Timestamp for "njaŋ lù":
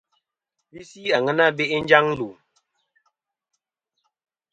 1.83-2.27